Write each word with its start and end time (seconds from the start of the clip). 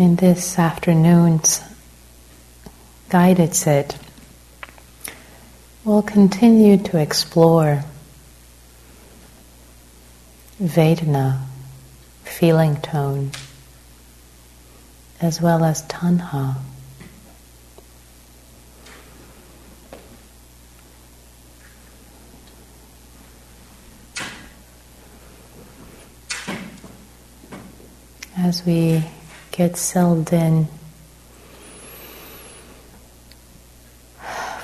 In 0.00 0.16
this 0.16 0.58
afternoon's 0.58 1.60
guided 3.10 3.54
sit, 3.54 3.98
we'll 5.84 6.00
continue 6.00 6.78
to 6.78 6.96
explore 6.96 7.84
Vedana, 10.58 11.42
feeling 12.24 12.76
tone, 12.76 13.32
as 15.20 15.42
well 15.42 15.62
as 15.62 15.82
Tanha. 15.82 16.56
As 28.38 28.64
we 28.64 29.04
get 29.60 29.76
settled 29.76 30.32
in 30.32 30.66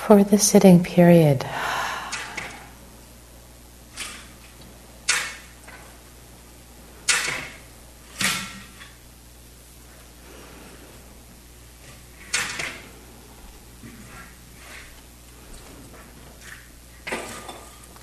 for 0.07 0.25
the 0.25 0.39
sitting 0.39 0.83
period. 0.83 1.45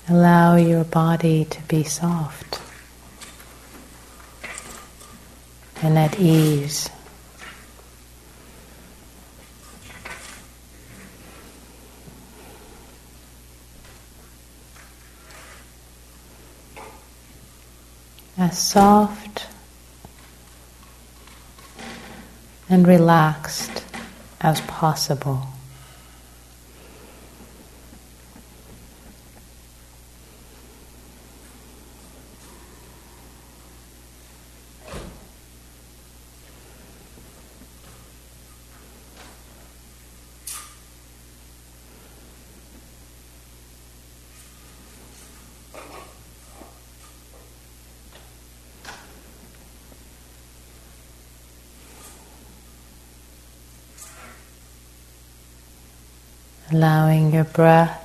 Allow 0.08 0.54
your 0.54 0.84
body 0.84 1.44
to 1.46 1.60
be 1.62 1.82
soft 1.82 2.63
and 5.84 5.98
at 5.98 6.18
ease. 6.18 6.88
As 18.38 18.58
soft 18.58 19.46
and 22.70 22.88
relaxed 22.88 23.84
as 24.40 24.60
possible. 24.62 25.53
Allowing 56.74 57.32
your 57.32 57.44
breath 57.44 58.00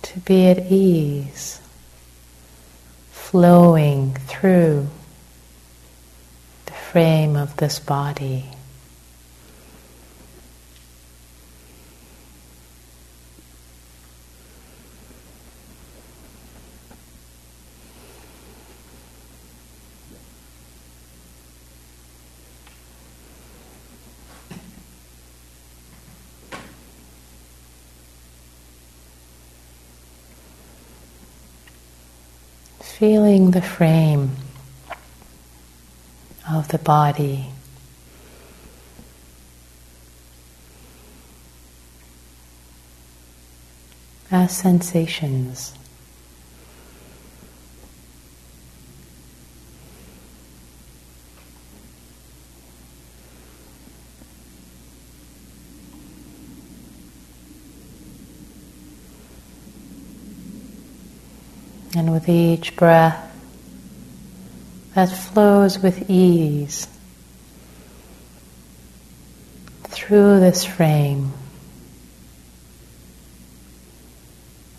to 0.00 0.20
be 0.20 0.46
at 0.46 0.70
ease, 0.70 1.60
flowing 3.10 4.14
through 4.28 4.86
the 6.66 6.72
frame 6.72 7.34
of 7.34 7.56
this 7.56 7.80
body. 7.80 8.44
The 33.50 33.62
frame 33.62 34.30
of 36.50 36.68
the 36.68 36.78
body. 36.78 37.46
As 44.30 44.56
sensations. 44.56 45.74
And 61.96 62.12
with 62.12 62.28
each 62.28 62.76
breath 62.76 63.29
that 65.00 65.16
flows 65.16 65.78
with 65.78 66.10
ease 66.10 66.86
through 69.84 70.40
this 70.40 70.62
frame, 70.62 71.32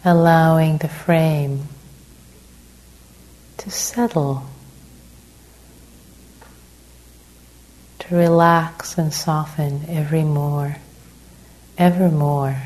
allowing 0.06 0.78
the 0.78 0.88
frame 0.88 1.64
to 3.58 3.72
settle, 3.72 4.44
to 7.98 8.16
relax 8.16 9.00
and 9.00 9.12
soften 9.12 9.82
every 9.88 10.24
more, 10.24 10.76
ever 11.80 12.10
more 12.10 12.62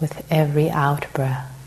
with 0.00 0.26
every 0.28 0.68
out 0.70 1.06
breath. 1.12 1.57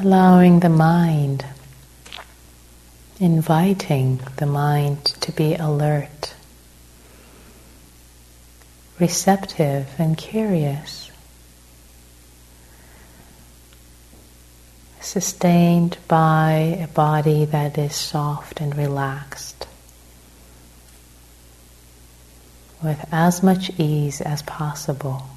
Allowing 0.00 0.60
the 0.60 0.68
mind, 0.68 1.44
inviting 3.18 4.18
the 4.36 4.46
mind 4.46 5.04
to 5.04 5.30
be 5.30 5.54
alert, 5.54 6.34
receptive, 8.98 9.86
and 9.98 10.16
curious, 10.16 11.10
sustained 15.02 15.98
by 16.08 16.78
a 16.80 16.86
body 16.86 17.44
that 17.44 17.76
is 17.76 17.94
soft 17.94 18.58
and 18.58 18.74
relaxed. 18.78 19.66
With 22.82 23.06
as 23.12 23.42
much 23.42 23.70
ease 23.76 24.22
as 24.22 24.40
possible. 24.40 25.28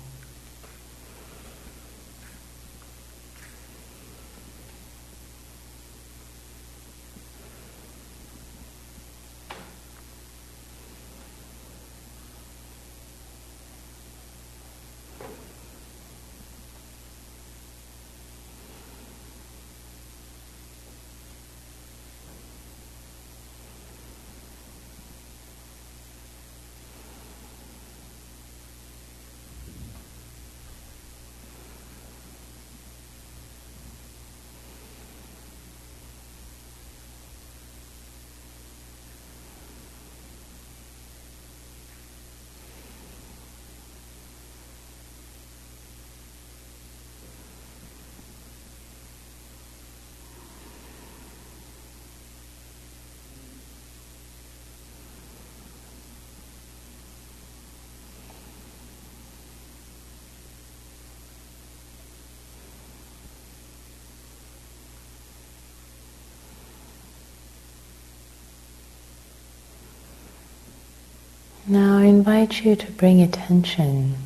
Now 71.66 72.00
I 72.00 72.04
invite 72.04 72.66
you 72.66 72.76
to 72.76 72.92
bring 72.92 73.22
attention 73.22 74.18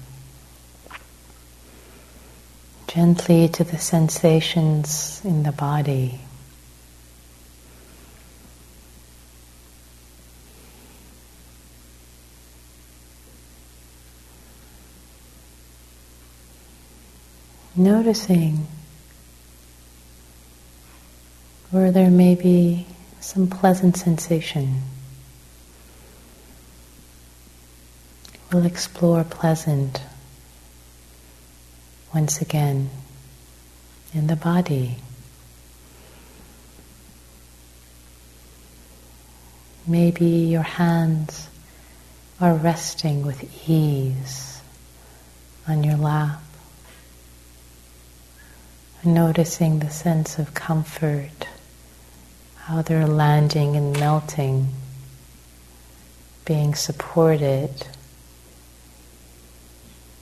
gently 2.88 3.48
to 3.50 3.64
the 3.64 3.78
sensations 3.78 5.22
in 5.24 5.44
the 5.44 5.52
body. 5.52 6.20
Noticing 17.76 18.66
where 21.70 21.92
there 21.92 22.10
may 22.10 22.34
be 22.34 22.88
some 23.20 23.46
pleasant 23.46 23.96
sensation. 23.96 24.82
We'll 28.52 28.66
explore 28.66 29.26
pleasant 29.26 30.02
once 32.14 32.42
again 32.42 32.90
in 34.14 34.28
the 34.28 34.38
body. 34.38 34.96
Maybe 39.86 40.26
your 40.26 40.62
hands 40.62 41.50
are 42.40 42.54
resting 42.54 43.26
with 43.26 43.70
ease 43.70 44.62
on 45.68 45.84
your 45.84 45.98
lap, 45.98 46.42
noticing 49.04 49.80
the 49.80 49.90
sense 49.90 50.40
of 50.40 50.54
comfort, 50.54 51.48
how 52.56 52.82
they're 52.82 53.08
landing 53.08 53.76
and 53.76 54.00
melting, 54.00 54.70
being 56.46 56.76
supported 56.76 57.88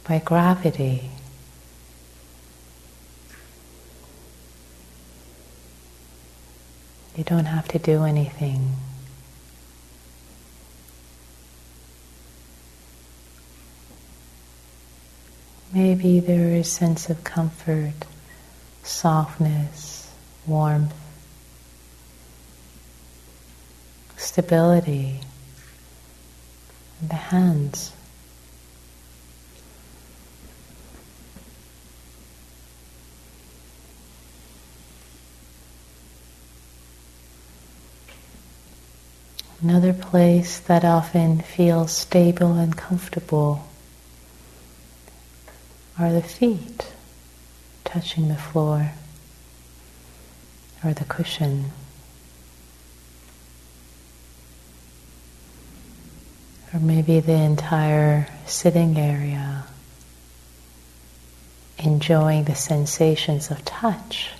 by 0.07 0.19
gravity. 0.19 1.10
You 7.16 7.24
don't 7.24 7.46
have 7.46 7.68
to 7.69 7.80
do 7.80 8.04
anything. 8.04 8.75
Maybe 15.74 16.19
there 16.19 16.51
is 16.51 16.68
a 16.68 16.69
sense 16.69 17.10
of 17.10 17.24
comfort, 17.24 17.94
softness, 18.84 20.12
warmth, 20.46 20.94
stability 24.16 25.19
in 27.01 27.08
the 27.08 27.16
hands. 27.16 27.92
Another 39.62 39.94
place 39.94 40.60
that 40.60 40.84
often 40.84 41.40
feels 41.40 41.92
stable 41.92 42.54
and 42.54 42.75
comfortable 42.75 43.66
are 45.98 46.12
the 46.12 46.22
feet 46.22 46.92
touching 47.86 48.28
the 48.28 48.36
floor 48.36 48.92
or 50.84 50.94
the 50.94 51.06
cushion. 51.06 51.72
Or 56.74 56.80
maybe 56.80 57.22
the 57.22 57.31
entire 57.31 58.28
sitting 58.46 59.00
area, 59.00 59.63
enjoying 61.80 62.44
the 62.44 62.56
sensations 62.56 63.50
of 63.50 63.63
touch. 63.63 64.31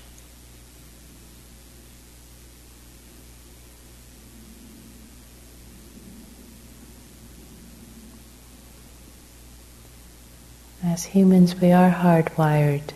As 10.96 11.04
humans, 11.04 11.60
we 11.60 11.74
are 11.74 11.92
hardwired 11.92 12.94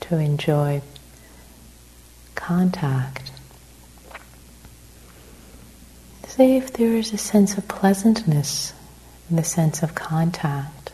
to 0.00 0.16
enjoy 0.16 0.80
contact. 2.34 3.30
See 6.28 6.56
if 6.56 6.72
there 6.72 6.96
is 6.96 7.12
a 7.12 7.18
sense 7.18 7.58
of 7.58 7.68
pleasantness 7.68 8.72
in 9.28 9.36
the 9.36 9.44
sense 9.44 9.82
of 9.82 9.94
contact 9.94 10.92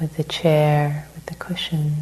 with 0.00 0.16
the 0.16 0.24
chair, 0.24 1.06
with 1.14 1.26
the 1.26 1.34
cushion. 1.34 1.96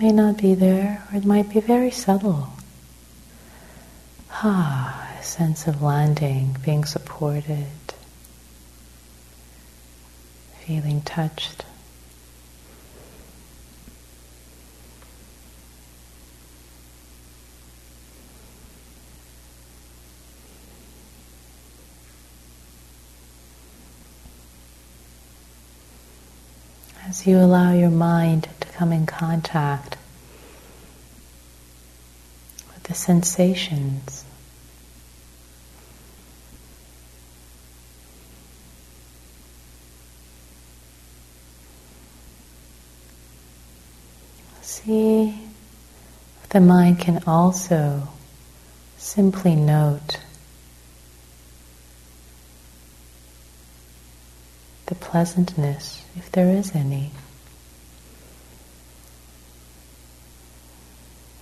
May 0.00 0.10
not 0.10 0.38
be 0.38 0.54
there, 0.54 1.06
or 1.12 1.18
it 1.18 1.26
might 1.26 1.50
be 1.50 1.60
very 1.60 1.90
subtle. 1.90 2.48
Ah, 4.30 5.06
a 5.20 5.22
sense 5.22 5.66
of 5.66 5.82
landing, 5.82 6.56
being 6.64 6.86
supported 6.86 7.66
feeling 10.66 11.02
touched. 11.02 11.62
As 27.06 27.26
you 27.26 27.36
allow 27.38 27.74
your 27.74 27.90
mind 27.90 28.48
to 28.60 28.68
come 28.68 28.90
in 28.90 29.04
contact 29.04 29.98
with 32.72 32.84
the 32.84 32.94
sensations 32.94 34.24
See 44.84 45.28
if 45.28 45.34
the 46.54 46.60
mind 46.60 47.00
can 47.00 47.20
also 47.26 48.06
simply 48.96 49.56
note 49.56 50.20
the 54.86 54.94
pleasantness, 54.94 56.04
if 56.14 56.30
there 56.30 56.48
is 56.48 56.72
any. 56.72 57.10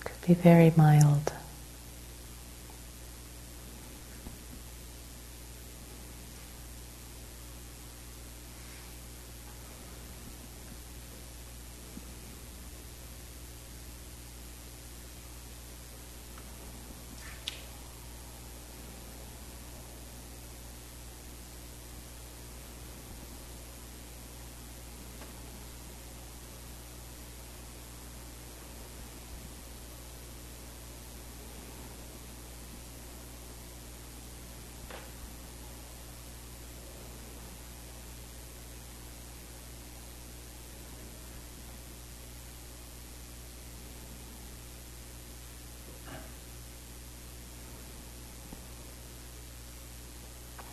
Could 0.03 0.27
be 0.27 0.33
very 0.33 0.73
mild. 0.75 1.31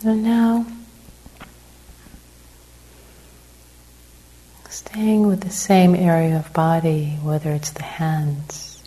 And 0.03 0.23
now, 0.23 0.67
staying 4.71 5.27
with 5.27 5.43
the 5.43 5.51
same 5.51 5.95
area 5.95 6.39
of 6.39 6.51
body, 6.55 7.19
whether 7.23 7.51
it's 7.51 7.73
the 7.73 7.83
hands, 7.83 8.83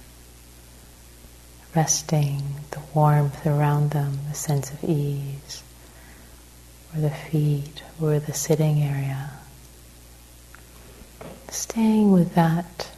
resting, 1.75 2.41
the 2.71 2.79
warmth 2.95 3.45
around 3.45 3.91
them, 3.91 4.17
the 4.27 4.35
sense 4.35 4.71
of 4.71 4.83
ease, 4.83 5.61
or 6.95 7.01
the 7.01 7.11
feet, 7.11 7.83
or 8.01 8.17
the 8.17 8.33
sitting 8.33 8.81
area. 8.81 9.29
Staying 11.49 12.11
with 12.11 12.33
that, 12.33 12.89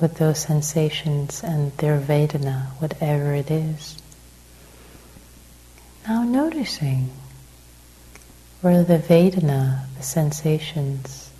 with 0.00 0.16
those 0.18 0.40
sensations 0.40 1.44
and 1.44 1.70
their 1.76 2.00
Vedana, 2.00 2.70
whatever 2.80 3.34
it 3.34 3.52
is. 3.52 4.02
Noticing 6.54 7.10
whether 8.60 8.84
the 8.84 8.98
Vedana, 8.98 9.86
the 9.96 10.04
sensations, 10.04 11.32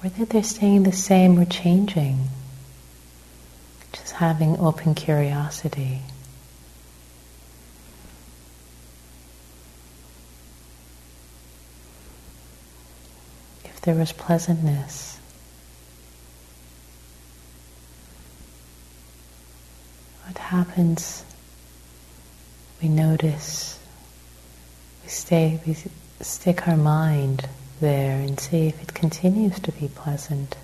whether 0.00 0.24
they're 0.24 0.42
staying 0.42 0.82
the 0.82 0.90
same 0.90 1.38
or 1.38 1.44
changing. 1.44 2.26
Just 3.92 4.14
having 4.14 4.58
open 4.58 4.96
curiosity. 4.96 6.00
If 13.64 13.80
there 13.82 13.94
was 13.94 14.10
pleasantness, 14.10 15.20
what 20.24 20.38
happens 20.38 21.22
we 22.82 22.88
notice, 22.88 23.78
we 25.02 25.08
stay, 25.08 25.60
we 25.66 25.76
stick 26.20 26.68
our 26.68 26.76
mind 26.76 27.48
there 27.80 28.18
and 28.20 28.38
see 28.38 28.66
if 28.66 28.82
it 28.82 28.94
continues 28.94 29.58
to 29.60 29.72
be 29.72 29.88
pleasant. 29.88 30.56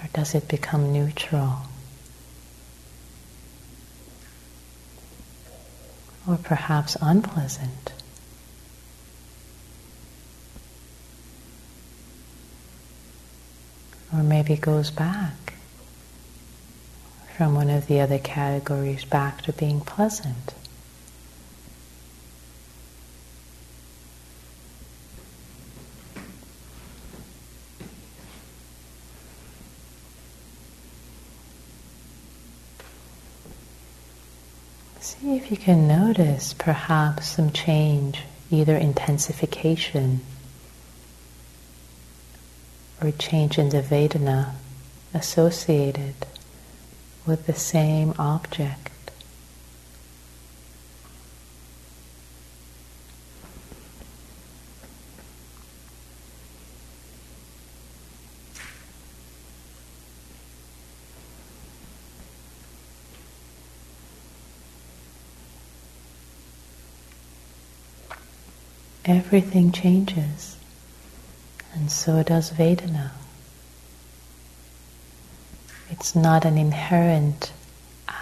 Or 0.00 0.08
does 0.12 0.34
it 0.34 0.48
become 0.48 0.92
neutral? 0.92 1.62
Or 6.26 6.36
perhaps 6.36 6.96
unpleasant? 7.02 7.92
Or 14.12 14.22
maybe 14.22 14.56
goes 14.56 14.90
back 14.90 15.53
from 17.36 17.54
one 17.54 17.68
of 17.68 17.88
the 17.88 18.00
other 18.00 18.18
categories 18.18 19.04
back 19.04 19.42
to 19.42 19.52
being 19.52 19.80
pleasant. 19.80 20.54
See 35.00 35.36
if 35.36 35.50
you 35.50 35.56
can 35.56 35.88
notice 35.88 36.54
perhaps 36.54 37.28
some 37.30 37.50
change, 37.50 38.22
either 38.50 38.76
intensification 38.76 40.20
or 43.02 43.10
change 43.10 43.58
in 43.58 43.70
the 43.70 43.82
Vedana 43.82 44.52
associated 45.12 46.14
with 47.26 47.46
the 47.46 47.54
same 47.54 48.14
object. 48.18 48.90
Everything 69.06 69.70
changes, 69.70 70.56
and 71.74 71.90
so 71.90 72.22
does 72.22 72.50
Vedana. 72.52 73.10
It's 75.96 76.16
not 76.16 76.44
an 76.44 76.58
inherent 76.58 77.52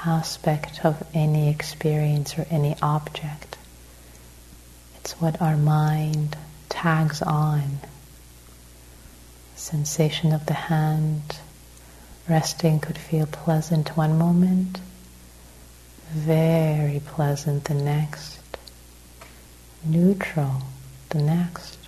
aspect 0.05 0.85
of 0.85 1.03
any 1.15 1.49
experience 1.49 2.39
or 2.39 2.47
any 2.51 2.77
object. 2.83 3.57
It's 4.97 5.13
what 5.13 5.41
our 5.41 5.57
mind 5.57 6.37
tags 6.69 7.23
on. 7.23 7.79
Sensation 9.57 10.33
of 10.33 10.45
the 10.45 10.53
hand 10.53 11.23
resting 12.29 12.79
could 12.79 12.99
feel 12.99 13.25
pleasant 13.25 13.97
one 13.97 14.19
moment, 14.19 14.79
very 16.11 17.01
pleasant 17.01 17.65
the 17.65 17.75
next, 17.75 18.59
neutral 19.83 20.61
the 21.09 21.23
next. 21.23 21.79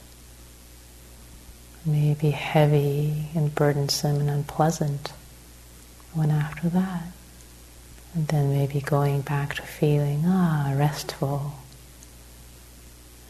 Maybe 1.85 2.31
heavy 2.31 3.29
and 3.35 3.55
burdensome 3.55 4.17
and 4.17 4.31
unpleasant 4.31 5.13
one 6.15 6.31
after 6.31 6.69
that. 6.69 7.03
And 8.15 8.29
then 8.29 8.51
maybe 8.51 8.81
going 8.81 9.23
back 9.23 9.55
to 9.57 9.63
feeling, 9.63 10.25
ah, 10.27 10.73
restful 10.77 11.55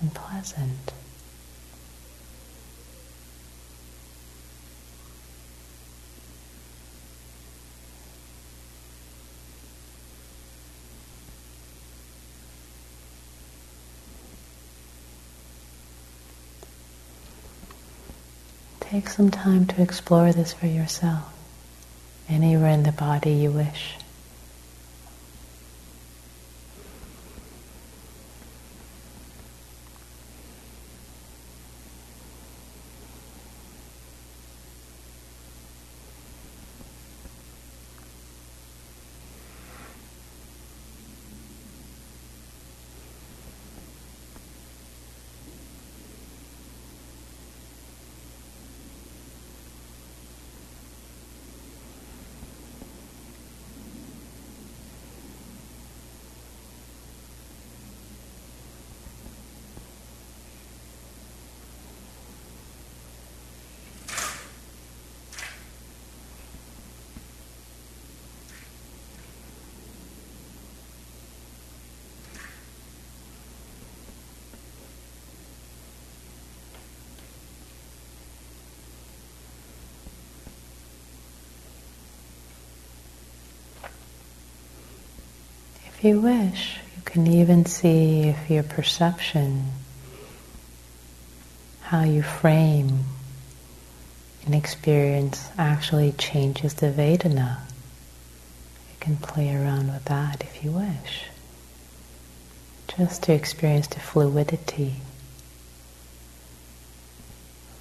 and 0.00 0.12
pleasant. 0.12 0.92
Take 18.80 19.08
some 19.08 19.30
time 19.30 19.66
to 19.66 19.82
explore 19.82 20.32
this 20.32 20.52
for 20.52 20.66
yourself 20.66 21.33
anywhere 22.28 22.70
in 22.70 22.82
the 22.82 22.92
body 22.92 23.32
you 23.32 23.50
wish. 23.50 23.96
If 85.86 85.93
you 86.04 86.20
wish, 86.20 86.76
you 86.96 87.02
can 87.04 87.26
even 87.26 87.64
see 87.64 88.22
if 88.22 88.50
your 88.50 88.62
perception, 88.62 89.72
how 91.80 92.02
you 92.02 92.22
frame 92.22 93.04
an 94.46 94.52
experience 94.54 95.48
actually 95.56 96.12
changes 96.12 96.74
the 96.74 96.86
Vedana. 96.90 97.58
You 98.90 98.96
can 99.00 99.16
play 99.16 99.54
around 99.54 99.88
with 99.92 100.04
that 100.04 100.42
if 100.42 100.62
you 100.62 100.72
wish. 100.72 101.24
Just 102.96 103.22
to 103.24 103.32
experience 103.32 103.86
the 103.86 104.00
fluidity. 104.00 104.96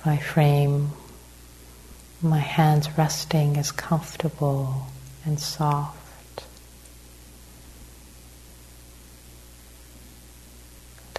I 0.06 0.18
frame 0.18 0.92
my 2.22 2.40
hands 2.40 2.98
resting 2.98 3.58
as 3.58 3.72
comfortable 3.72 4.88
and 5.26 5.40
soft 5.40 6.03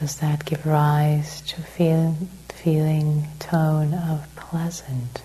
does 0.04 0.16
that 0.16 0.44
give 0.44 0.66
rise 0.66 1.40
to 1.40 1.62
feel, 1.62 2.14
feeling 2.50 3.26
tone 3.38 3.94
of 3.94 4.28
pleasant? 4.36 5.22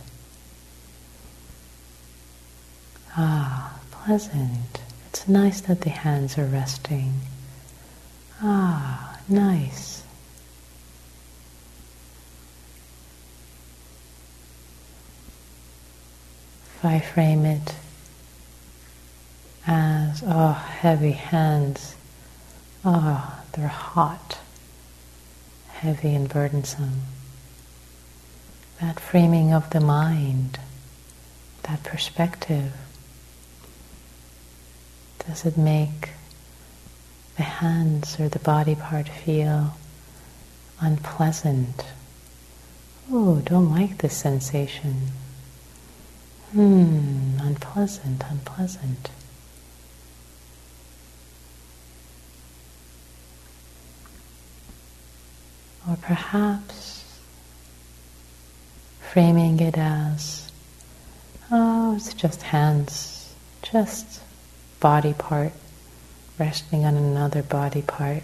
Ah, 3.18 3.78
pleasant. 3.92 4.80
It's 5.10 5.28
nice 5.28 5.60
that 5.60 5.82
the 5.82 5.90
hands 5.90 6.38
are 6.38 6.46
resting. 6.46 7.16
Ah, 8.42 9.20
nice. 9.28 10.02
If 16.78 16.86
I 16.86 17.02
frame 17.02 17.44
it 17.44 17.76
as, 19.68 20.24
oh, 20.26 20.54
heavy 20.54 21.12
hands, 21.12 21.98
oh, 22.86 23.42
they're 23.52 23.68
hot, 23.68 24.40
heavy 25.80 26.14
and 26.14 26.28
burdensome. 26.28 27.02
That 28.82 29.00
framing 29.00 29.54
of 29.54 29.70
the 29.70 29.80
mind, 29.80 30.60
that 31.64 31.84
perspective, 31.84 32.74
does 35.26 35.46
it 35.46 35.58
make 35.58 36.10
the 37.38 37.44
hands 37.44 38.20
or 38.20 38.28
the 38.28 38.40
body 38.40 38.76
part 38.76 39.08
feel 39.08 39.78
unpleasant? 40.82 41.86
Oh, 43.10 43.38
don't 43.46 43.72
like 43.72 44.00
this 44.00 44.18
sensation. 44.18 45.08
Hmm, 46.52 47.38
unpleasant, 47.40 48.22
unpleasant. 48.30 49.12
Or 55.90 55.98
perhaps 56.02 57.04
framing 59.12 59.60
it 59.60 59.76
as, 59.76 60.52
oh, 61.50 61.96
it's 61.96 62.14
just 62.14 62.44
hands, 62.44 63.34
just 63.64 64.22
body 64.80 65.14
part 65.14 65.52
resting 66.40 66.86
on 66.86 66.96
another 66.96 67.44
body 67.44 67.82
part. 67.82 68.24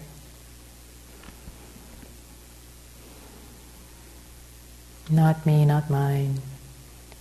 Not 5.10 5.44
me, 5.46 5.64
not 5.64 5.90
mine. 5.90 6.40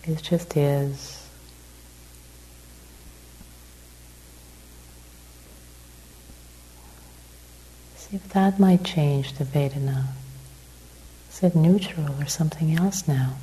It 0.03 0.21
just 0.23 0.55
is. 0.55 1.27
See 7.97 8.15
if 8.15 8.29
that 8.29 8.59
might 8.59 8.83
change 8.83 9.33
the 9.33 9.43
Vedana. 9.43 10.05
Is 11.35 11.43
it 11.43 11.53
neutral 11.53 12.15
or 12.21 12.27
something 12.27 12.79
else 12.79 13.09
now? 13.09 13.33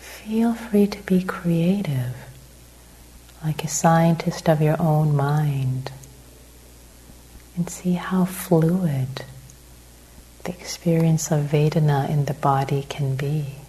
Feel 0.00 0.52
free 0.54 0.88
to 0.88 0.98
be 1.02 1.22
creative, 1.22 2.16
like 3.44 3.62
a 3.62 3.68
scientist 3.68 4.48
of 4.48 4.60
your 4.60 4.82
own 4.82 5.14
mind, 5.14 5.92
and 7.54 7.70
see 7.70 7.92
how 7.92 8.24
fluid 8.24 9.24
the 10.42 10.50
experience 10.50 11.30
of 11.30 11.44
Vedana 11.44 12.10
in 12.10 12.24
the 12.24 12.34
body 12.34 12.84
can 12.88 13.14
be. 13.14 13.59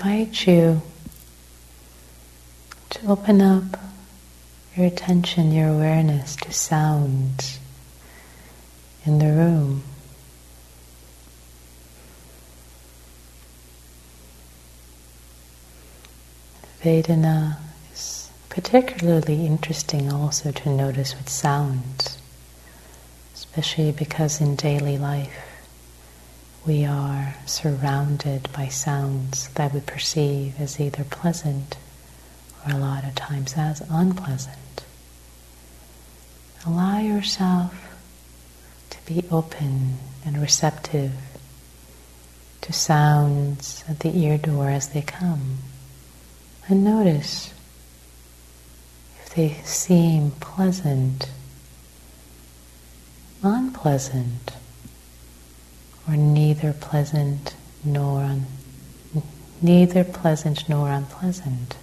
Invite 0.00 0.46
you 0.46 0.80
to 2.88 3.06
open 3.06 3.42
up 3.42 3.78
your 4.74 4.86
attention, 4.86 5.52
your 5.52 5.68
awareness 5.68 6.36
to 6.36 6.50
sounds 6.50 7.58
in 9.04 9.18
the 9.18 9.26
room. 9.26 9.82
Vedana 16.82 17.58
is 17.92 18.30
particularly 18.48 19.44
interesting 19.44 20.10
also 20.10 20.50
to 20.50 20.70
notice 20.70 21.14
with 21.14 21.28
sounds, 21.28 22.16
especially 23.34 23.92
because 23.92 24.40
in 24.40 24.56
daily 24.56 24.96
life 24.96 25.49
we 26.66 26.84
are 26.84 27.34
surrounded 27.46 28.48
by 28.52 28.68
sounds 28.68 29.48
that 29.50 29.72
we 29.72 29.80
perceive 29.80 30.60
as 30.60 30.78
either 30.78 31.04
pleasant 31.04 31.76
or 32.66 32.74
a 32.74 32.78
lot 32.78 33.04
of 33.04 33.14
times 33.14 33.54
as 33.56 33.82
unpleasant. 33.90 34.84
Allow 36.66 36.98
yourself 36.98 37.96
to 38.90 38.98
be 39.06 39.24
open 39.30 39.98
and 40.24 40.38
receptive 40.40 41.12
to 42.60 42.72
sounds 42.72 43.82
at 43.88 44.00
the 44.00 44.14
ear 44.18 44.36
door 44.36 44.68
as 44.68 44.90
they 44.90 45.00
come. 45.00 45.58
And 46.68 46.84
notice 46.84 47.54
if 49.22 49.34
they 49.34 49.54
seem 49.64 50.32
pleasant, 50.32 51.30
unpleasant, 53.42 54.52
or 56.10 56.16
neither 56.16 56.72
pleasant 56.72 57.54
nor 57.84 58.20
un- 58.22 58.46
neither 59.62 60.02
pleasant 60.02 60.68
nor 60.68 60.88
unpleasant. 60.90 61.76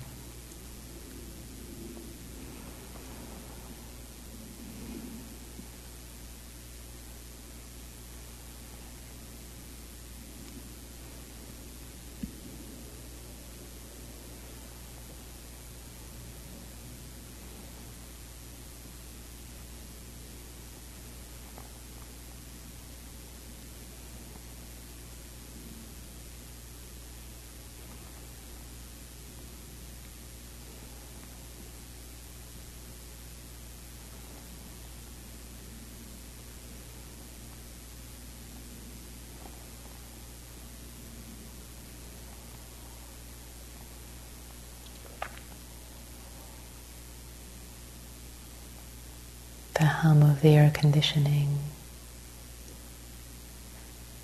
The 49.78 49.86
hum 49.86 50.24
of 50.24 50.42
the 50.42 50.56
air 50.56 50.72
conditioning, 50.74 51.60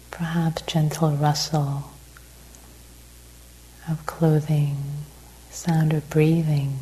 perhaps 0.10 0.64
gentle 0.64 1.12
rustle 1.12 1.92
of 3.88 4.04
clothing, 4.08 4.76
sound 5.52 5.94
of 5.94 6.10
breathing, 6.10 6.80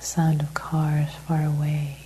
sound 0.00 0.40
of 0.40 0.52
cars 0.52 1.08
far 1.28 1.44
away, 1.44 1.98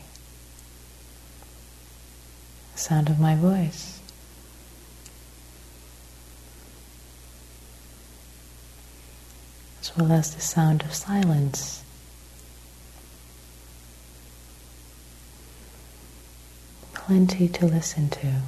sound 2.74 3.08
of 3.08 3.18
my 3.18 3.34
voice. 3.34 4.00
As 9.80 9.96
well 9.96 10.12
as 10.12 10.34
the 10.34 10.42
sound 10.42 10.82
of 10.82 10.92
silence. 10.92 11.81
Plenty 17.12 17.46
to 17.46 17.66
listen 17.66 18.08
to. 18.08 18.40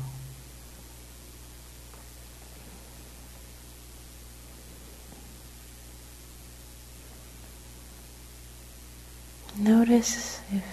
Notice 9.58 10.40
if 10.50 10.64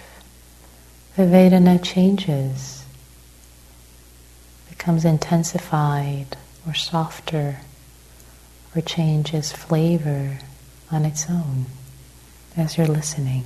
the 1.16 1.24
Vedana 1.24 1.78
changes, 1.84 2.86
becomes 4.70 5.04
intensified 5.04 6.38
or 6.66 6.72
softer, 6.72 7.58
or 8.74 8.80
changes 8.80 9.52
flavor 9.52 10.38
on 10.90 11.04
its 11.04 11.28
own 11.28 11.66
as 12.56 12.78
you're 12.78 12.86
listening. 12.86 13.44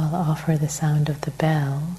I'll 0.00 0.14
offer 0.14 0.56
the 0.56 0.68
sound 0.68 1.10
of 1.10 1.20
the 1.20 1.30
bell, 1.30 1.96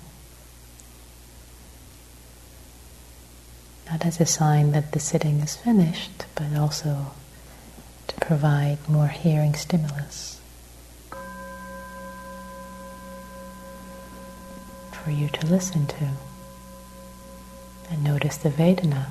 not 3.88 4.04
as 4.04 4.20
a 4.20 4.26
sign 4.26 4.72
that 4.72 4.92
the 4.92 5.00
sitting 5.00 5.40
is 5.42 5.56
finished, 5.56 6.26
but 6.34 6.56
also 6.58 7.12
to 8.08 8.16
provide 8.16 8.80
more 8.90 9.10
hearing 9.10 9.54
stimulus 9.54 10.42
for 14.92 15.12
you 15.12 15.30
to 15.30 15.46
listen 15.46 15.86
to 15.86 16.10
and 17.92 18.04
notice 18.04 18.38
the 18.38 18.50
Vedana. 18.50 19.10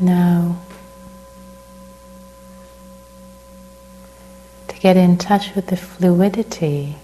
Now, 0.00 0.60
to 4.68 4.74
get 4.80 4.96
in 4.96 5.16
touch 5.16 5.54
with 5.54 5.68
the 5.68 5.76
fluidity 5.76 6.96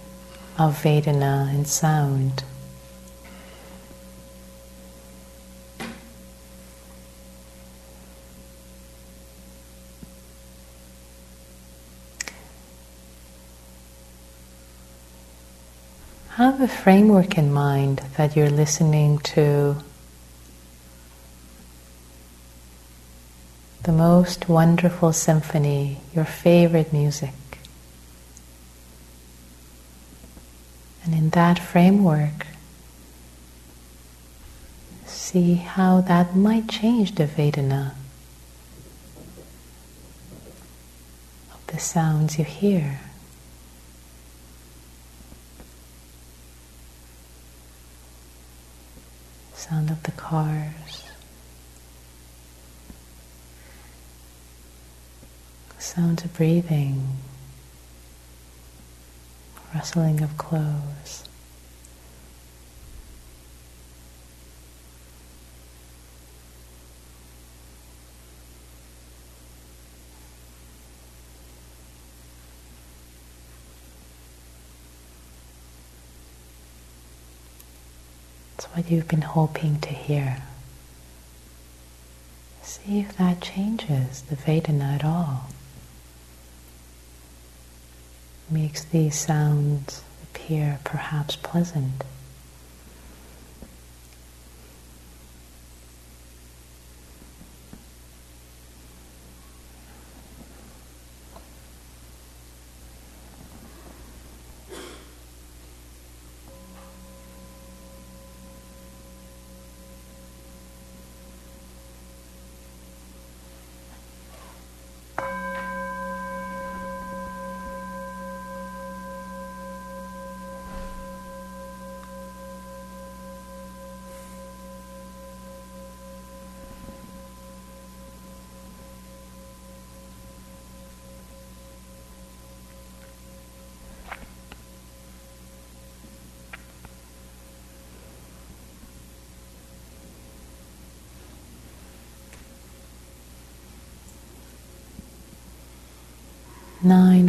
of 0.59 0.83
Vedana 0.83 1.48
and 1.48 1.66
sound. 1.66 2.42
Have 16.31 16.61
a 16.61 16.68
framework 16.68 17.38
in 17.38 17.53
mind 17.53 18.03
that 18.16 18.35
you're 18.35 18.50
listening 18.50 19.18
to 19.18 19.76
the 23.90 23.96
most 23.96 24.48
wonderful 24.48 25.12
symphony, 25.12 25.98
your 26.14 26.24
favorite 26.24 26.92
music. 26.92 27.35
And 31.03 31.12
in 31.12 31.31
that 31.31 31.59
framework, 31.59 32.46
see 35.07 35.55
how 35.57 36.03
that 36.03 36.37
might 36.37 36.68
change 36.68 37.16
the 37.16 37.26
Vedana 37.26 37.94
of 41.53 41.66
the 41.66 41.81
sounds 41.81 42.38
you 42.38 42.44
hear. 42.44 43.00
Sound 49.55 49.90
of 49.90 50.00
the 50.05 50.12
cars. 50.12 50.79
sound 55.90 56.24
of 56.24 56.33
breathing, 56.35 57.05
rustling 59.74 60.22
of 60.22 60.38
clothes. 60.38 61.24
It's 78.57 78.66
what 78.66 78.88
you've 78.88 79.09
been 79.09 79.22
hoping 79.22 79.81
to 79.81 79.88
hear. 79.88 80.44
See 82.62 83.00
if 83.00 83.16
that 83.16 83.40
changes 83.40 84.22
the 84.22 84.37
Vedana 84.37 84.94
at 84.94 85.05
all. 85.05 85.48
Makes 88.50 88.84
these 88.84 89.14
sounds 89.14 90.02
appear 90.24 90.80
perhaps 90.82 91.36
pleasant. 91.36 92.02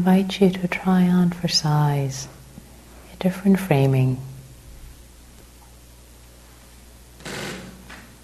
Invite 0.01 0.41
you 0.41 0.49
to 0.49 0.67
try 0.67 1.07
on 1.07 1.29
for 1.29 1.47
size 1.47 2.27
a 3.13 3.15
different 3.17 3.59
framing. 3.59 4.19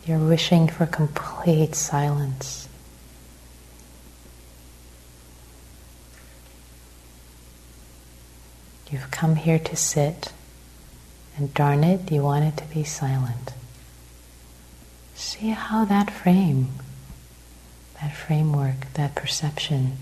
You're 0.04 0.18
wishing 0.18 0.68
for 0.70 0.88
complete 0.88 1.76
silence. 1.76 2.68
You've 8.90 9.12
come 9.12 9.36
here 9.36 9.60
to 9.60 9.76
sit, 9.76 10.34
and 11.38 11.54
darn 11.54 11.84
it, 11.84 12.12
you 12.12 12.24
want 12.24 12.46
it 12.46 12.58
to 12.58 12.66
be 12.74 12.84
silent. 12.84 13.54
See 15.14 15.50
how 15.50 15.86
that 15.86 16.10
frame, 16.10 16.70
that 18.02 18.16
framework, 18.16 18.92
that 18.96 19.14
perception 19.14 19.98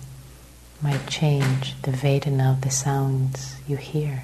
might 0.82 1.08
change 1.08 1.80
the 1.82 1.92
Vedana 1.92 2.52
of 2.52 2.62
the 2.62 2.70
sounds 2.70 3.58
you 3.68 3.78
hear. 3.78 4.24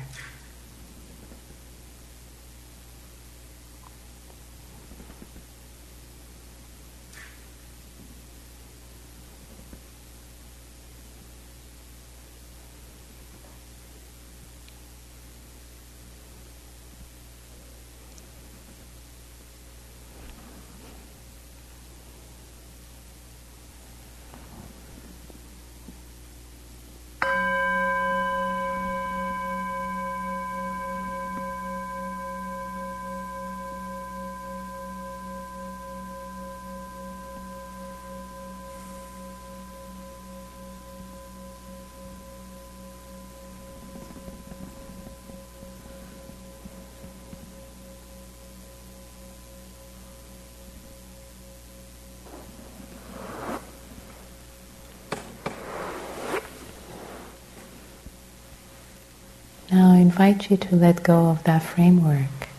Now 59.71 59.93
I 59.93 59.99
invite 59.99 60.51
you 60.51 60.57
to 60.57 60.75
let 60.75 61.01
go 61.01 61.29
of 61.29 61.45
that 61.45 61.63
framework. 61.63 62.49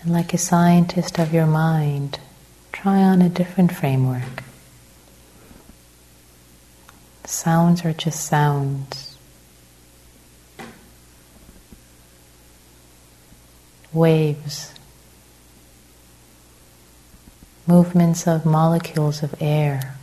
And 0.00 0.12
like 0.12 0.32
a 0.32 0.38
scientist 0.38 1.18
of 1.18 1.34
your 1.34 1.46
mind, 1.46 2.20
try 2.70 2.98
on 2.98 3.20
a 3.20 3.28
different 3.28 3.72
framework. 3.72 4.44
Sounds 7.24 7.84
are 7.84 7.92
just 7.92 8.24
sounds. 8.24 9.18
Waves. 13.92 14.72
Movements 17.66 18.28
of 18.28 18.46
molecules 18.46 19.24
of 19.24 19.34
air. 19.40 19.96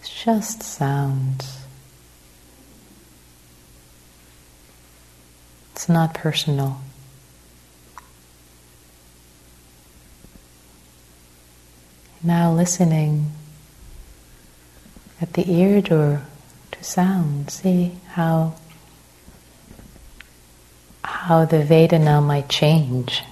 It's 0.00 0.24
just 0.24 0.64
sounds. 0.64 1.59
It's 5.80 5.88
not 5.88 6.12
personal. 6.12 6.78
Now 12.22 12.52
listening 12.52 13.32
at 15.22 15.32
the 15.32 15.50
ear 15.50 15.80
door 15.80 16.20
to 16.72 16.84
sound, 16.84 17.48
see 17.48 17.92
how 18.08 18.56
how 21.02 21.46
the 21.46 21.62
Vedana 21.64 22.22
might 22.22 22.50
change. 22.50 23.22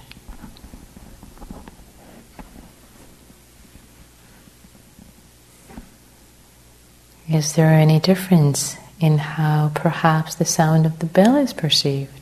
Is 7.31 7.53
there 7.53 7.69
any 7.69 7.99
difference 7.99 8.75
in 8.99 9.19
how 9.19 9.71
perhaps 9.75 10.33
the 10.33 10.45
sound 10.45 10.87
of 10.87 10.97
the 10.97 11.05
bell 11.05 11.35
is 11.35 11.53
perceived? 11.53 12.18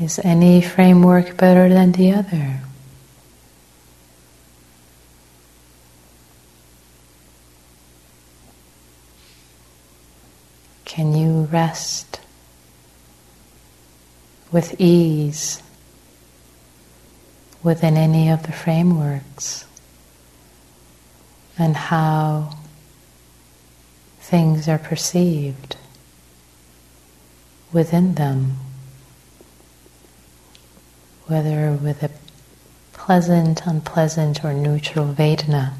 Is 0.00 0.20
any 0.22 0.62
framework 0.62 1.36
better 1.36 1.68
than 1.68 1.92
the 1.92 2.12
other? 2.12 2.60
Can 10.84 11.14
you 11.16 11.48
rest 11.52 12.20
with 14.50 14.80
ease 14.80 15.62
within 17.62 17.96
any 17.96 18.30
of 18.30 18.44
the 18.44 18.52
frameworks? 18.52 19.64
and 21.58 21.76
how 21.76 22.54
things 24.20 24.68
are 24.68 24.78
perceived 24.78 25.76
within 27.72 28.14
them, 28.14 28.56
whether 31.28 31.72
with 31.72 32.02
a 32.02 32.10
pleasant, 32.92 33.66
unpleasant, 33.66 34.44
or 34.44 34.52
neutral 34.52 35.12
Vedana. 35.14 35.74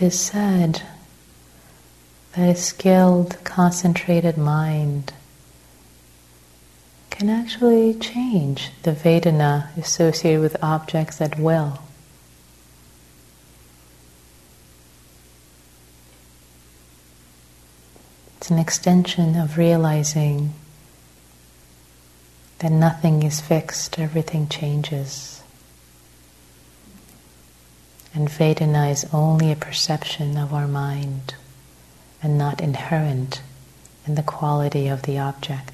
It 0.00 0.06
is 0.06 0.18
said 0.18 0.80
that 2.32 2.48
a 2.48 2.54
skilled, 2.54 3.36
concentrated 3.44 4.38
mind 4.38 5.12
can 7.10 7.28
actually 7.28 7.92
change 7.92 8.70
the 8.82 8.92
Vedana 8.92 9.76
associated 9.76 10.40
with 10.40 10.56
objects 10.62 11.20
at 11.20 11.38
will. 11.38 11.82
It's 18.38 18.48
an 18.48 18.58
extension 18.58 19.36
of 19.36 19.58
realizing 19.58 20.54
that 22.60 22.72
nothing 22.72 23.22
is 23.22 23.42
fixed, 23.42 23.98
everything 23.98 24.48
changes. 24.48 25.42
And 28.20 28.28
Vedana 28.28 28.90
is 28.90 29.06
only 29.14 29.50
a 29.50 29.56
perception 29.56 30.36
of 30.36 30.52
our 30.52 30.68
mind 30.68 31.32
and 32.22 32.36
not 32.36 32.60
inherent 32.60 33.40
in 34.06 34.14
the 34.14 34.22
quality 34.22 34.88
of 34.88 35.04
the 35.04 35.18
object. 35.18 35.69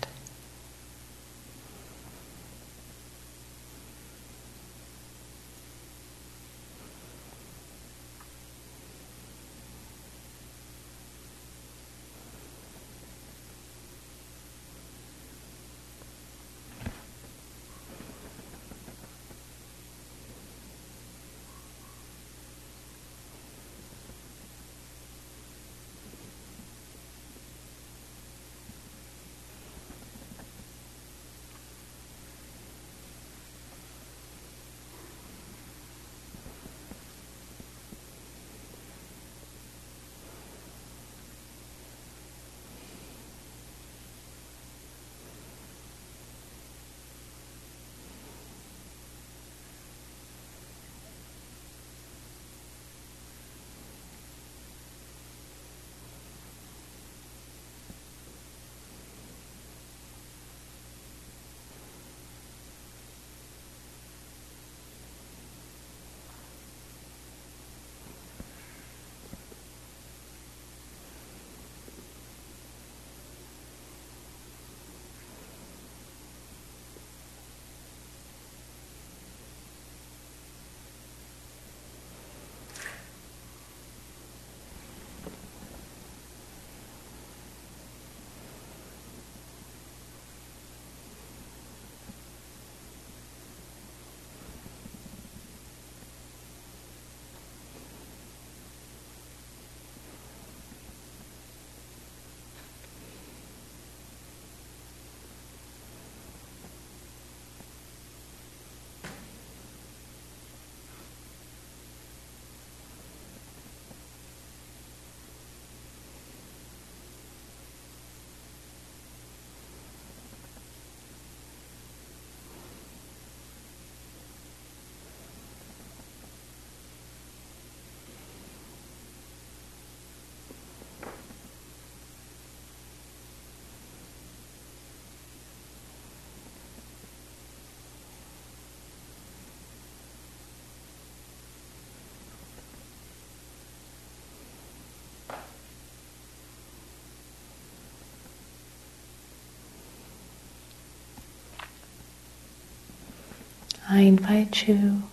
I 153.89 154.01
invite 154.01 154.67
you 154.67 155.05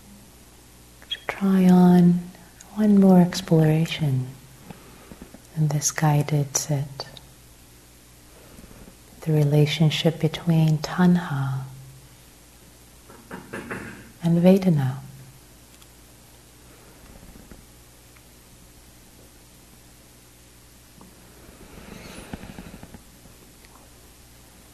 to 1.12 1.18
try 1.28 1.70
on 1.70 2.22
one 2.74 3.00
more 3.00 3.22
exploration 3.22 4.30
in 5.56 5.68
this 5.68 5.92
guided 5.92 6.58
sit. 6.58 7.06
The 9.22 9.32
relationship 9.32 10.20
between 10.20 10.80
tanha 10.80 11.66
and 14.24 14.42
Vedana. 14.42 14.96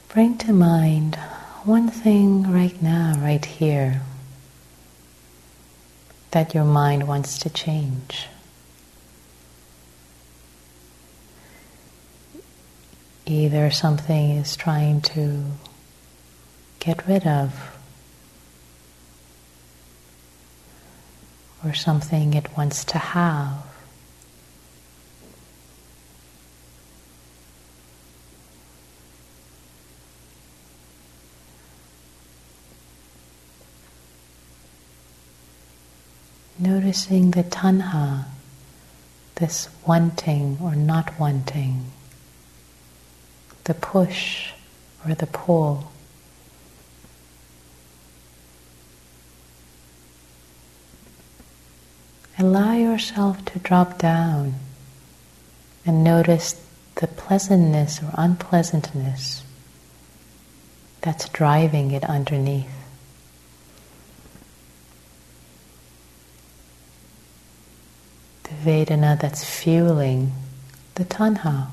Bring 0.07 0.37
to 0.37 0.53
mind 0.53 1.19
one 1.65 1.89
thing 1.89 2.51
right 2.51 2.81
now, 2.81 3.15
right 3.19 3.43
here, 3.43 4.01
that 6.31 6.53
your 6.53 6.63
mind 6.63 7.07
wants 7.07 7.37
to 7.39 7.49
change. 7.49 8.27
Either 13.25 13.69
something 13.69 14.31
is 14.31 14.55
trying 14.55 15.01
to 15.01 15.43
get 16.79 17.05
rid 17.07 17.27
of, 17.27 17.77
or 21.63 21.73
something 21.73 22.33
it 22.33 22.55
wants 22.57 22.85
to 22.85 22.97
have. 22.97 23.68
Noticing 36.79 37.31
the 37.31 37.43
tanha, 37.43 38.23
this 39.35 39.67
wanting 39.85 40.57
or 40.63 40.77
not 40.77 41.19
wanting, 41.19 41.91
the 43.65 43.73
push 43.73 44.51
or 45.05 45.13
the 45.13 45.27
pull. 45.27 45.91
Allow 52.37 52.75
yourself 52.75 53.43
to 53.43 53.59
drop 53.59 53.97
down 53.99 54.53
and 55.85 56.01
notice 56.01 56.65
the 56.95 57.07
pleasantness 57.07 58.01
or 58.01 58.11
unpleasantness 58.13 59.43
that's 61.01 61.27
driving 61.27 61.91
it 61.91 62.05
underneath. 62.05 62.78
Vedana 68.63 69.19
that's 69.19 69.43
fueling 69.43 70.31
the 70.95 71.05
tanha. 71.05 71.67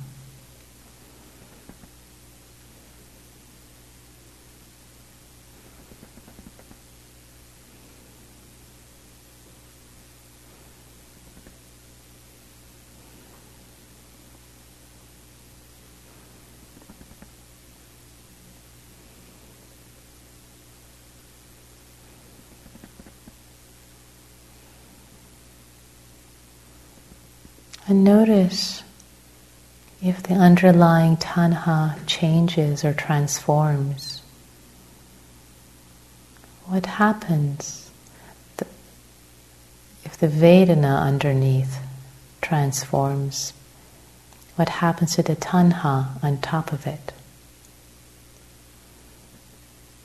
And 27.97 28.05
notice 28.05 28.83
if 30.03 30.23
the 30.23 30.35
underlying 30.35 31.17
tanha 31.17 31.97
changes 32.07 32.85
or 32.85 32.93
transforms. 32.93 34.21
What 36.67 36.85
happens 36.85 37.91
if 40.05 40.19
the 40.19 40.29
Vedana 40.29 41.01
underneath 41.01 41.79
transforms? 42.43 43.55
What 44.57 44.69
happens 44.69 45.17
to 45.17 45.23
the 45.23 45.35
tanha 45.35 46.23
on 46.23 46.37
top 46.43 46.75
of 46.75 46.87
it? 46.87 47.15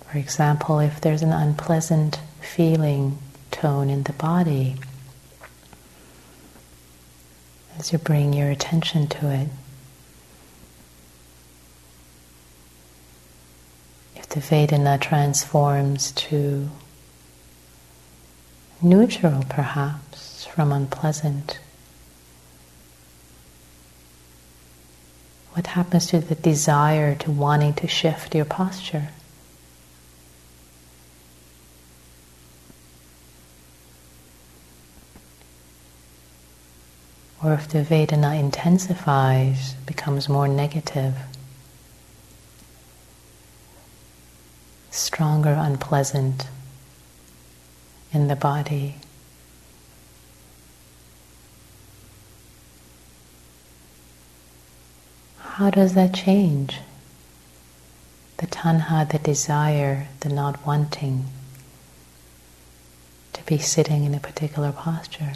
For 0.10 0.18
example, 0.18 0.80
if 0.80 1.02
there's 1.02 1.24
an 1.24 1.34
unpleasant 1.34 2.22
feeling 2.40 3.18
tone 3.52 3.90
in 3.90 4.04
the 4.04 4.14
body, 4.14 4.78
as 7.78 7.92
you 7.92 7.98
bring 7.98 8.34
your 8.34 8.50
attention 8.50 9.08
to 9.08 9.32
it. 9.32 9.48
If 14.16 14.28
the 14.30 14.40
Vedana 14.40 15.00
transforms 15.00 16.12
to 16.14 16.70
neutral, 18.82 19.46
perhaps, 19.50 20.46
from 20.46 20.72
unpleasant, 20.72 21.60
what 25.54 25.68
happens 25.68 26.08
to 26.08 26.20
the 26.20 26.36
desire 26.36 27.16
to 27.16 27.32
wanting 27.32 27.74
to 27.76 27.88
shift 27.88 28.34
your 28.36 28.46
posture? 28.46 29.10
Or 37.44 37.54
if 37.54 37.68
the 37.68 37.84
Vedana 37.84 38.40
intensifies, 38.40 39.74
becomes 39.86 40.30
more 40.30 40.48
negative, 40.48 41.16
stronger, 44.92 45.54
unpleasant 45.58 46.48
in 48.14 48.28
the 48.28 48.36
body. 48.36 48.96
How 55.40 55.72
does 55.72 55.96
that 55.96 56.14
change? 56.14 56.80
The 58.38 58.48
tanha, 58.48 59.10
the 59.10 59.20
desire, 59.20 60.08
the 60.20 60.30
not 60.30 60.66
wanting 60.66 61.26
to 63.34 63.44
be 63.46 63.58
sitting 63.58 64.04
in 64.04 64.14
a 64.14 64.20
particular 64.20 64.72
posture. 64.72 65.34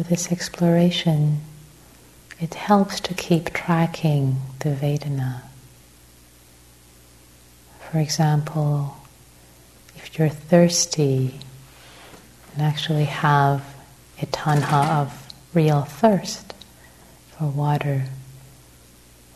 For 0.00 0.08
this 0.08 0.32
exploration, 0.32 1.40
it 2.40 2.54
helps 2.54 3.00
to 3.00 3.12
keep 3.12 3.52
tracking 3.52 4.36
the 4.60 4.70
Vedana. 4.70 5.42
For 7.80 7.98
example, 7.98 8.96
if 9.96 10.18
you're 10.18 10.30
thirsty 10.30 11.34
and 12.54 12.62
actually 12.62 13.04
have 13.04 13.62
a 14.22 14.26
tanha 14.26 15.02
of 15.02 15.28
real 15.52 15.82
thirst 15.82 16.54
for 17.36 17.48
water, 17.48 18.04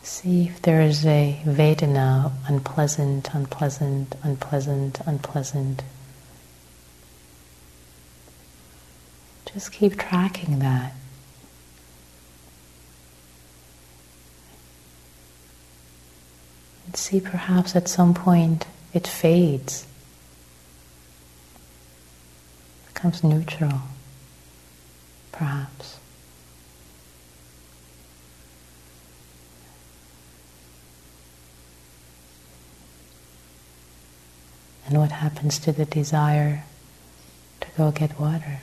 see 0.02 0.46
if 0.46 0.62
there 0.62 0.80
is 0.80 1.04
a 1.04 1.38
Vedana, 1.44 2.32
unpleasant, 2.48 3.34
unpleasant, 3.34 4.14
unpleasant, 4.22 5.00
unpleasant 5.04 5.82
Just 9.54 9.70
keep 9.70 9.96
tracking 9.96 10.58
that. 10.58 10.92
And 16.86 16.96
see 16.96 17.20
perhaps 17.20 17.76
at 17.76 17.88
some 17.88 18.14
point 18.14 18.66
it 18.92 19.06
fades, 19.06 19.86
becomes 22.92 23.22
neutral, 23.22 23.82
perhaps. 25.30 26.00
And 34.88 34.98
what 34.98 35.12
happens 35.12 35.60
to 35.60 35.70
the 35.70 35.84
desire 35.84 36.64
to 37.60 37.68
go 37.76 37.92
get 37.92 38.18
water? 38.18 38.60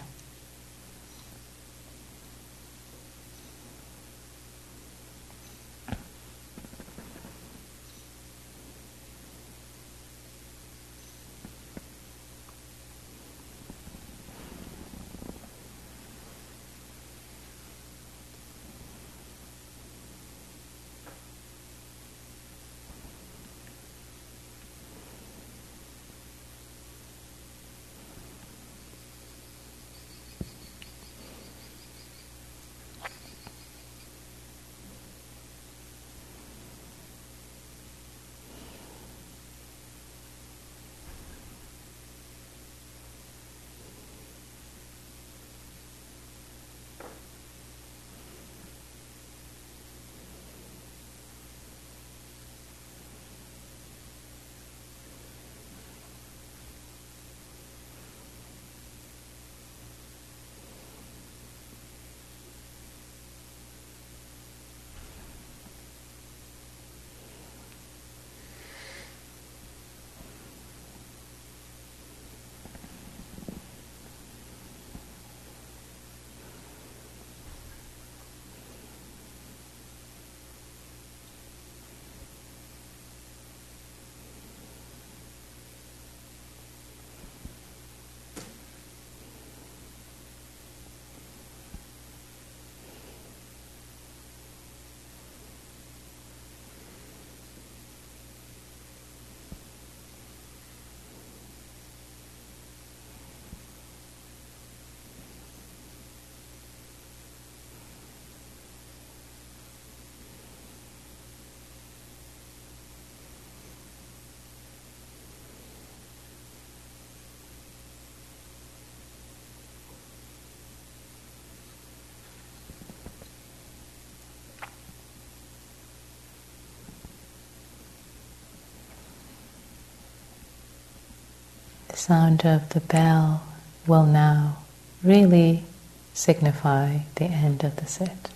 The 131.91 131.97
sound 131.97 132.45
of 132.45 132.69
the 132.69 132.79
bell 132.79 133.43
will 133.85 134.05
now 134.05 134.59
really 135.03 135.65
signify 136.13 136.99
the 137.15 137.25
end 137.25 137.65
of 137.65 137.75
the 137.75 137.85
sit. 137.85 138.29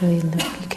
Look, 0.00 0.24
you 0.24 0.67